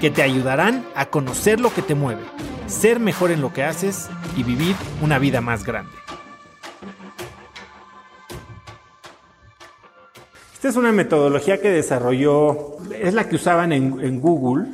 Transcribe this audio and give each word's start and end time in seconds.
que 0.00 0.10
te 0.10 0.22
ayudarán 0.22 0.84
a 0.94 1.06
conocer 1.06 1.60
lo 1.60 1.72
que 1.72 1.82
te 1.82 1.94
mueve, 1.94 2.22
ser 2.66 3.00
mejor 3.00 3.30
en 3.30 3.40
lo 3.40 3.52
que 3.52 3.62
haces 3.62 4.08
y 4.36 4.42
vivir 4.42 4.74
una 5.02 5.18
vida 5.18 5.40
más 5.40 5.64
grande. 5.64 5.92
Esta 10.54 10.68
es 10.68 10.76
una 10.76 10.92
metodología 10.92 11.60
que 11.60 11.70
desarrolló, 11.70 12.78
es 13.00 13.14
la 13.14 13.28
que 13.28 13.36
usaban 13.36 13.72
en, 13.72 14.20
Google 14.20 14.66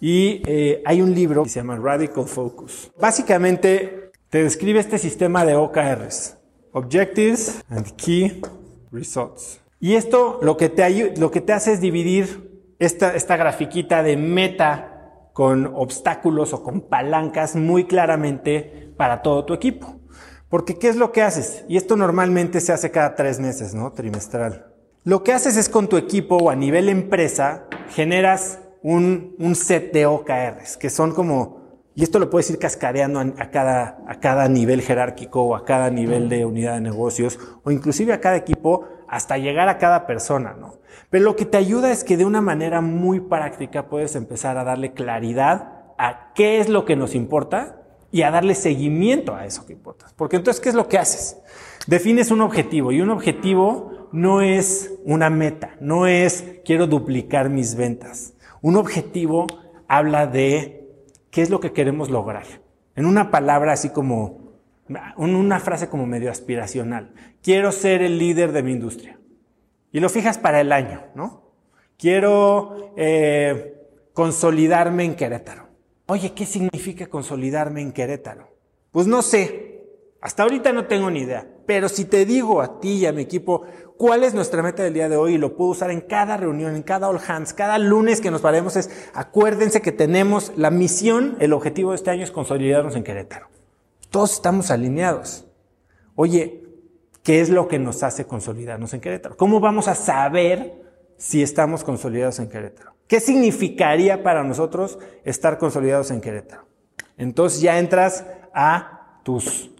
y 0.00 0.42
eh, 0.46 0.82
hay 0.84 1.00
un 1.00 1.14
libro 1.14 1.44
que 1.44 1.48
se 1.48 1.60
llama 1.60 1.76
Radical 1.76 2.26
Focus. 2.26 2.90
Básicamente 3.00 4.10
te 4.28 4.42
describe 4.42 4.80
este 4.80 4.98
sistema 4.98 5.44
de 5.44 5.54
OKRs, 5.54 6.36
Objectives 6.72 7.62
and 7.68 7.94
Key 7.96 8.40
Results. 8.90 9.60
Y 9.80 9.94
esto 9.94 10.38
lo 10.42 10.56
que 10.56 10.68
te, 10.68 11.16
lo 11.16 11.30
que 11.30 11.40
te 11.40 11.52
hace 11.52 11.72
es 11.72 11.80
dividir 11.80 12.51
esta, 12.84 13.14
esta 13.14 13.36
grafiquita 13.36 14.02
de 14.02 14.16
meta 14.16 15.28
con 15.32 15.66
obstáculos 15.74 16.52
o 16.52 16.62
con 16.62 16.82
palancas 16.82 17.56
muy 17.56 17.84
claramente 17.84 18.92
para 18.96 19.22
todo 19.22 19.44
tu 19.44 19.54
equipo. 19.54 20.00
Porque 20.48 20.78
¿qué 20.78 20.88
es 20.88 20.96
lo 20.96 21.12
que 21.12 21.22
haces? 21.22 21.64
Y 21.68 21.76
esto 21.76 21.96
normalmente 21.96 22.60
se 22.60 22.72
hace 22.72 22.90
cada 22.90 23.14
tres 23.14 23.40
meses, 23.40 23.74
¿no? 23.74 23.92
Trimestral. 23.92 24.66
Lo 25.04 25.24
que 25.24 25.32
haces 25.32 25.56
es 25.56 25.68
con 25.68 25.88
tu 25.88 25.96
equipo 25.96 26.36
o 26.36 26.50
a 26.50 26.54
nivel 26.54 26.88
empresa, 26.88 27.66
generas 27.88 28.60
un, 28.82 29.34
un 29.38 29.54
set 29.54 29.92
de 29.92 30.06
OKRs, 30.06 30.76
que 30.76 30.90
son 30.90 31.12
como, 31.12 31.80
y 31.94 32.02
esto 32.02 32.18
lo 32.18 32.30
puedes 32.30 32.50
ir 32.50 32.58
cascadeando 32.58 33.20
a, 33.20 33.50
cada, 33.50 34.02
a 34.06 34.20
cada 34.20 34.48
nivel 34.48 34.82
jerárquico 34.82 35.42
o 35.42 35.56
a 35.56 35.64
cada 35.64 35.88
nivel 35.90 36.28
de 36.28 36.44
unidad 36.44 36.74
de 36.74 36.82
negocios 36.82 37.38
o 37.64 37.70
inclusive 37.70 38.12
a 38.12 38.20
cada 38.20 38.36
equipo 38.36 38.86
hasta 39.12 39.36
llegar 39.36 39.68
a 39.68 39.76
cada 39.76 40.06
persona, 40.06 40.56
¿no? 40.58 40.78
Pero 41.10 41.26
lo 41.26 41.36
que 41.36 41.44
te 41.44 41.58
ayuda 41.58 41.92
es 41.92 42.02
que 42.02 42.16
de 42.16 42.24
una 42.24 42.40
manera 42.40 42.80
muy 42.80 43.20
práctica 43.20 43.90
puedes 43.90 44.16
empezar 44.16 44.56
a 44.56 44.64
darle 44.64 44.94
claridad 44.94 45.82
a 45.98 46.32
qué 46.34 46.60
es 46.60 46.70
lo 46.70 46.86
que 46.86 46.96
nos 46.96 47.14
importa 47.14 47.82
y 48.10 48.22
a 48.22 48.30
darle 48.30 48.54
seguimiento 48.54 49.34
a 49.34 49.44
eso 49.44 49.66
que 49.66 49.74
importa. 49.74 50.06
Porque 50.16 50.36
entonces, 50.36 50.62
¿qué 50.62 50.70
es 50.70 50.74
lo 50.74 50.88
que 50.88 50.96
haces? 50.96 51.36
Defines 51.86 52.30
un 52.30 52.40
objetivo 52.40 52.90
y 52.90 53.02
un 53.02 53.10
objetivo 53.10 54.08
no 54.12 54.40
es 54.40 54.94
una 55.04 55.28
meta, 55.28 55.76
no 55.78 56.06
es 56.06 56.46
quiero 56.64 56.86
duplicar 56.86 57.50
mis 57.50 57.74
ventas. 57.74 58.32
Un 58.62 58.76
objetivo 58.76 59.46
habla 59.88 60.26
de 60.26 60.88
qué 61.30 61.42
es 61.42 61.50
lo 61.50 61.60
que 61.60 61.72
queremos 61.72 62.08
lograr. 62.08 62.46
En 62.96 63.04
una 63.04 63.30
palabra 63.30 63.74
así 63.74 63.90
como 63.90 64.41
una 65.16 65.60
frase 65.60 65.88
como 65.88 66.06
medio 66.06 66.30
aspiracional. 66.30 67.12
Quiero 67.42 67.72
ser 67.72 68.02
el 68.02 68.18
líder 68.18 68.52
de 68.52 68.62
mi 68.62 68.72
industria. 68.72 69.18
Y 69.92 70.00
lo 70.00 70.08
fijas 70.08 70.38
para 70.38 70.60
el 70.60 70.72
año, 70.72 71.02
¿no? 71.14 71.52
Quiero 71.98 72.94
eh, 72.96 73.74
consolidarme 74.12 75.04
en 75.04 75.14
Querétaro. 75.14 75.68
Oye, 76.06 76.32
¿qué 76.32 76.46
significa 76.46 77.06
consolidarme 77.06 77.80
en 77.80 77.92
Querétaro? 77.92 78.48
Pues 78.90 79.06
no 79.06 79.22
sé. 79.22 79.70
Hasta 80.20 80.44
ahorita 80.44 80.72
no 80.72 80.86
tengo 80.86 81.10
ni 81.10 81.20
idea. 81.20 81.46
Pero 81.66 81.88
si 81.88 82.04
te 82.04 82.24
digo 82.24 82.60
a 82.60 82.80
ti 82.80 82.94
y 82.94 83.06
a 83.06 83.12
mi 83.12 83.22
equipo 83.22 83.62
cuál 83.96 84.24
es 84.24 84.34
nuestra 84.34 84.62
meta 84.62 84.82
del 84.82 84.94
día 84.94 85.08
de 85.08 85.16
hoy 85.16 85.34
y 85.34 85.38
lo 85.38 85.56
puedo 85.56 85.70
usar 85.70 85.90
en 85.90 86.00
cada 86.00 86.36
reunión, 86.36 86.74
en 86.74 86.82
cada 86.82 87.08
all 87.08 87.20
hands, 87.24 87.52
cada 87.52 87.78
lunes 87.78 88.20
que 88.20 88.30
nos 88.30 88.40
paremos 88.40 88.76
es 88.76 88.90
acuérdense 89.14 89.80
que 89.80 89.92
tenemos 89.92 90.52
la 90.56 90.70
misión, 90.70 91.36
el 91.38 91.52
objetivo 91.52 91.90
de 91.90 91.96
este 91.96 92.10
año 92.10 92.24
es 92.24 92.30
consolidarnos 92.30 92.96
en 92.96 93.04
Querétaro. 93.04 93.51
Todos 94.12 94.34
estamos 94.34 94.70
alineados. 94.70 95.46
Oye, 96.16 96.62
¿qué 97.22 97.40
es 97.40 97.48
lo 97.48 97.66
que 97.66 97.78
nos 97.78 98.02
hace 98.02 98.26
consolidarnos 98.26 98.92
en 98.92 99.00
Querétaro? 99.00 99.38
¿Cómo 99.38 99.58
vamos 99.58 99.88
a 99.88 99.94
saber 99.94 100.82
si 101.16 101.42
estamos 101.42 101.82
consolidados 101.82 102.38
en 102.38 102.50
Querétaro? 102.50 102.94
¿Qué 103.08 103.20
significaría 103.20 104.22
para 104.22 104.44
nosotros 104.44 104.98
estar 105.24 105.56
consolidados 105.56 106.10
en 106.10 106.20
Querétaro? 106.20 106.66
Entonces 107.16 107.62
ya 107.62 107.78
entras 107.78 108.26
a 108.52 109.18
tus 109.22 109.70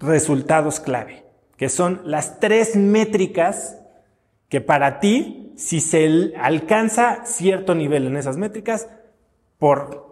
resultados 0.00 0.80
clave, 0.80 1.24
que 1.56 1.68
son 1.68 2.00
las 2.04 2.40
tres 2.40 2.74
métricas 2.74 3.78
que 4.48 4.60
para 4.60 4.98
ti, 4.98 5.52
si 5.56 5.80
se 5.80 6.32
alcanza 6.36 7.24
cierto 7.24 7.76
nivel 7.76 8.08
en 8.08 8.16
esas 8.16 8.36
métricas, 8.36 8.88
por 9.58 10.11